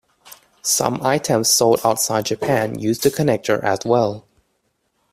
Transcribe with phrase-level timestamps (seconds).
[0.63, 4.25] Some items sold outside Japan use the connector as well.